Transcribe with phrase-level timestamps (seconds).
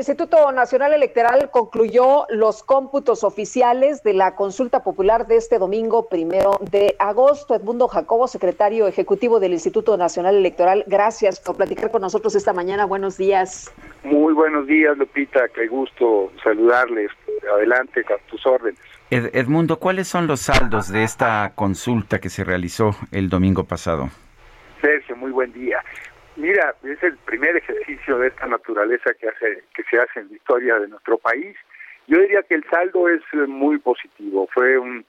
[0.00, 6.52] Instituto Nacional Electoral concluyó los cómputos oficiales de la consulta popular de este domingo primero
[6.70, 7.54] de agosto.
[7.54, 12.86] Edmundo Jacobo, secretario ejecutivo del Instituto Nacional Electoral, gracias por platicar con nosotros esta mañana.
[12.86, 13.74] Buenos días.
[14.02, 15.48] Muy buenos días, Lupita.
[15.54, 17.10] Qué gusto saludarles.
[17.54, 18.80] Adelante con tus órdenes.
[19.10, 24.08] Edmundo, ¿cuáles son los saldos de esta consulta que se realizó el domingo pasado?
[24.80, 25.76] Sergio, muy buen día.
[26.40, 30.36] Mira, es el primer ejercicio de esta naturaleza que hace que se hace en la
[30.36, 31.54] historia de nuestro país.
[32.06, 34.48] Yo diría que el saldo es eh, muy positivo.
[34.50, 35.04] Fue un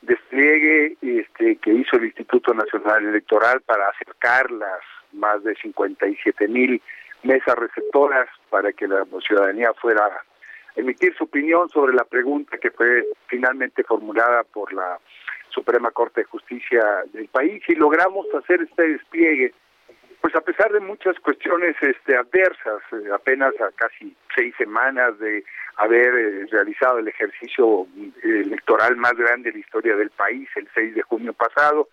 [0.00, 4.80] despliegue este, que hizo el Instituto Nacional Electoral para acercar las
[5.12, 6.82] más de 57 mil
[7.22, 10.24] mesas receptoras para que la ciudadanía fuera a
[10.74, 14.98] emitir su opinión sobre la pregunta que fue finalmente formulada por la
[15.50, 19.54] Suprema Corte de Justicia del país y logramos hacer este despliegue
[20.22, 25.44] pues a pesar de muchas cuestiones este, adversas, eh, apenas a casi seis semanas de
[25.76, 30.68] haber eh, realizado el ejercicio eh, electoral más grande de la historia del país, el
[30.72, 31.88] 6 de junio pasado,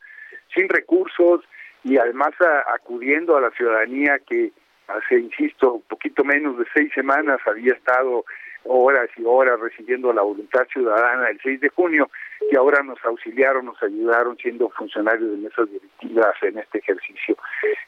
[0.54, 1.44] sin recursos
[1.84, 2.34] y además
[2.76, 4.52] acudiendo a la ciudadanía que
[4.88, 8.26] hace, insisto, un poquito menos de seis semanas había estado
[8.66, 12.10] horas y horas recibiendo la voluntad ciudadana el 6 de junio,
[12.50, 17.38] que ahora nos auxiliaron, nos ayudaron siendo funcionarios de mesas directivas en este ejercicio.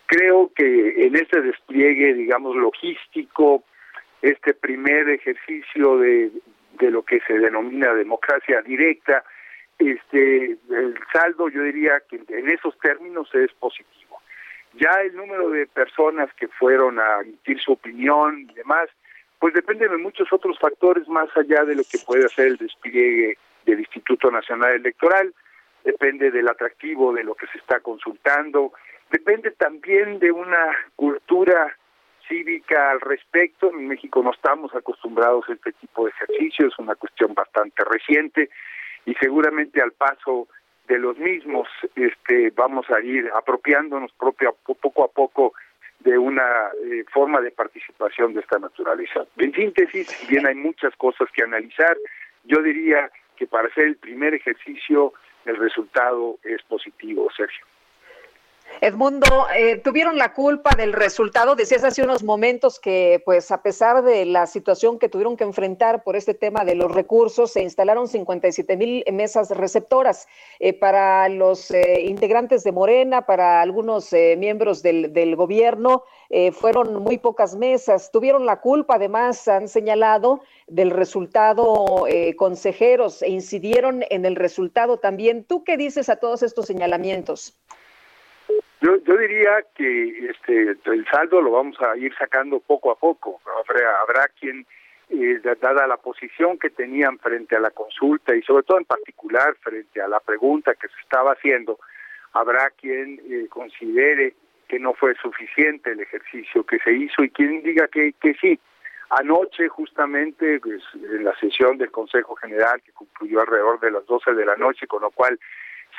[0.06, 3.64] Creo que en este despliegue, digamos, logístico,
[4.22, 6.32] este primer ejercicio de,
[6.80, 9.24] de lo que se denomina democracia directa,
[9.80, 14.22] este el saldo yo diría que en esos términos es positivo.
[14.74, 18.90] Ya el número de personas que fueron a emitir su opinión y demás,
[19.42, 23.40] pues depende de muchos otros factores más allá de lo que puede hacer el despliegue
[23.66, 25.34] del Instituto Nacional Electoral,
[25.84, 28.72] depende del atractivo de lo que se está consultando,
[29.10, 31.76] depende también de una cultura
[32.28, 33.72] cívica al respecto.
[33.72, 38.52] En México no estamos acostumbrados a este tipo de ejercicios, es una cuestión bastante reciente
[39.08, 40.50] y seguramente al paso
[40.88, 45.54] de los mismos este vamos a ir apropiándonos propio, poco a poco
[46.04, 49.26] de una eh, forma de participación de esta naturaleza.
[49.38, 51.96] En síntesis, si bien hay muchas cosas que analizar,
[52.44, 55.14] yo diría que para hacer el primer ejercicio
[55.46, 57.66] el resultado es positivo, Sergio.
[58.80, 61.56] Edmundo, eh, tuvieron la culpa del resultado.
[61.56, 66.04] Decías hace unos momentos que, pues, a pesar de la situación que tuvieron que enfrentar
[66.04, 70.28] por este tema de los recursos, se instalaron 57 mil mesas receptoras
[70.60, 76.04] eh, para los eh, integrantes de Morena, para algunos miembros del, del gobierno.
[76.54, 78.10] fueron muy pocas mesas.
[78.12, 82.06] Tuvieron la culpa, además, han señalado, del resultado
[82.38, 85.44] consejeros e incidieron en el resultado también.
[85.44, 87.58] ¿Tú qué dices a todos estos señalamientos?
[88.82, 93.40] Yo, yo diría que este el saldo lo vamos a ir sacando poco a poco.
[94.02, 94.66] Habrá, quien,
[95.10, 99.56] eh, dada la posición que tenían frente a la consulta y sobre todo en particular
[99.62, 101.80] frente a la pregunta que se estaba haciendo,
[102.34, 104.34] habrá quien eh, considere
[104.68, 108.60] que no fue suficiente el ejercicio que se hizo y quien diga que, que sí.
[109.12, 114.34] Anoche, justamente, pues, en la sesión del Consejo General, que concluyó alrededor de las 12
[114.34, 115.38] de la noche, con lo cual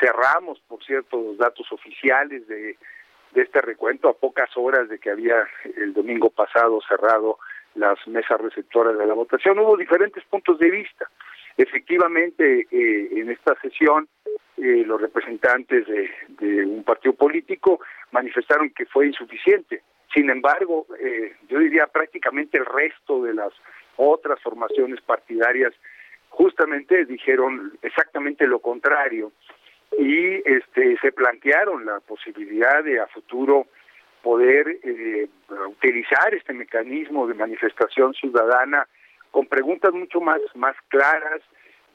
[0.02, 2.76] Cerramos, por cierto, los datos oficiales de,
[3.36, 5.46] este recuento a pocas horas de que había
[5.76, 7.38] el domingo pasado cerrado
[7.76, 9.60] las mesas receptoras de la votación.
[9.60, 11.08] Hubo diferentes puntos de vista.
[11.56, 14.08] Efectivamente, eh, en esta sesión,
[14.56, 16.10] eh, los representantes de,
[16.40, 17.80] de, un partido político
[18.10, 19.82] manifestaron que fue insuficiente.
[20.12, 23.52] Sin embargo, eh, yo diría prácticamente el resto de las
[23.96, 25.72] otras formaciones partidarias
[26.28, 29.32] justamente dijeron exactamente lo contrario
[29.98, 33.66] y este se plantearon la posibilidad de a futuro
[34.22, 35.28] poder eh,
[35.68, 38.86] utilizar este mecanismo de manifestación ciudadana
[39.30, 41.40] con preguntas mucho más más claras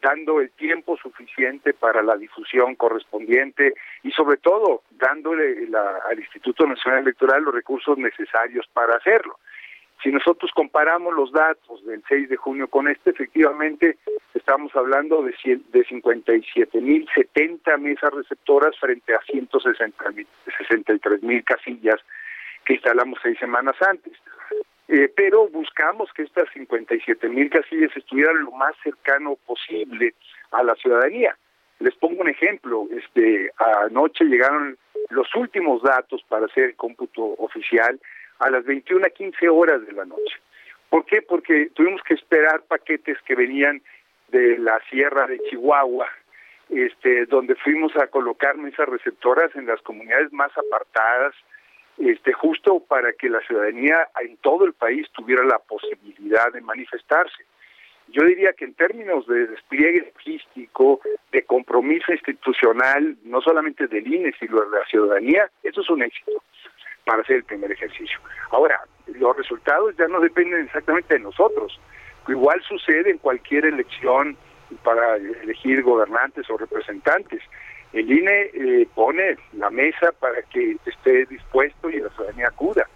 [0.02, 3.74] dando el tiempo suficiente para la difusión correspondiente
[4.04, 5.68] y sobre todo dándole
[6.10, 9.40] al Instituto Nacional Electoral los recursos necesarios para hacerlo.
[10.04, 13.98] Si nosotros comparamos los datos del 6 de junio con este, efectivamente
[14.48, 15.34] estamos hablando de,
[15.74, 22.00] de 57.070 mesas receptoras frente a 163.000 casillas
[22.64, 24.14] que instalamos seis semanas antes.
[24.88, 30.14] Eh, pero buscamos que estas 57 mil casillas estuvieran lo más cercano posible
[30.52, 31.36] a la ciudadanía.
[31.80, 33.52] Les pongo un ejemplo, este
[33.84, 34.78] anoche llegaron
[35.10, 38.00] los últimos datos para hacer el cómputo oficial
[38.40, 40.38] a las 21 a 15 horas de la noche.
[40.90, 41.22] ¿Por qué?
[41.22, 43.82] Porque tuvimos que esperar paquetes que venían
[44.30, 46.08] de la sierra de Chihuahua,
[46.70, 51.34] este, donde fuimos a colocar mesas receptoras en las comunidades más apartadas,
[51.98, 57.44] este, justo para que la ciudadanía en todo el país tuviera la posibilidad de manifestarse.
[58.10, 61.02] Yo diría que en términos de despliegue logístico,
[61.32, 66.44] de compromiso institucional, no solamente del INE, sino de la ciudadanía, eso es un éxito
[67.04, 68.20] para hacer el primer ejercicio.
[68.52, 71.80] Ahora, los resultados ya no dependen exactamente de nosotros.
[72.28, 74.38] Igual sucede en cualquier elección
[74.84, 77.42] para elegir gobernantes o representantes.
[77.94, 82.88] El INE eh, pone la mesa para que esté dispuesto y la ciudadanía acuda.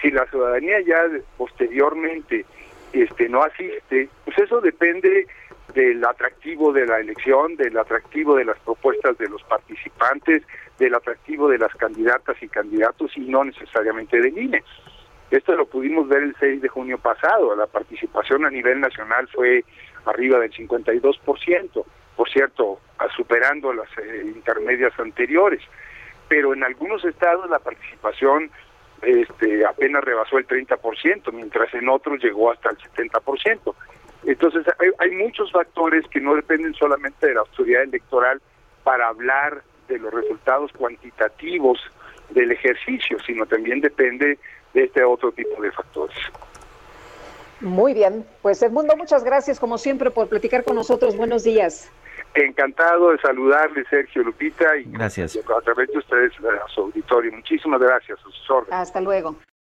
[0.00, 1.02] Si la ciudadanía ya
[1.36, 2.46] posteriormente
[2.92, 5.26] este no asiste, pues eso depende
[5.74, 10.42] del atractivo de la elección, del atractivo de las propuestas de los participantes,
[10.78, 14.64] del atractivo de las candidatas y candidatos y no necesariamente del INE.
[15.30, 19.64] Esto lo pudimos ver el 6 de junio pasado, la participación a nivel nacional fue
[20.04, 21.84] arriba del 52%,
[22.16, 22.80] por cierto,
[23.16, 25.60] superando las eh, intermedias anteriores,
[26.28, 28.50] pero en algunos estados la participación
[29.02, 33.74] este, apenas rebasó el 30%, mientras en otros llegó hasta el 70%.
[34.24, 34.66] Entonces
[34.98, 38.40] hay, muchos factores que no dependen solamente de la autoridad electoral
[38.84, 41.78] para hablar de los resultados cuantitativos
[42.30, 44.38] del ejercicio, sino también depende
[44.74, 46.16] de este otro tipo de factores.
[47.60, 51.16] Muy bien, pues Edmundo, muchas gracias como siempre por platicar con nosotros.
[51.16, 51.90] Buenos días.
[52.34, 55.36] Encantado de saludarle, Sergio Lupita, y gracias.
[55.36, 57.32] a través de ustedes a su auditorio.
[57.32, 58.72] Muchísimas gracias, a sus órdenes.
[58.72, 59.36] Hasta luego.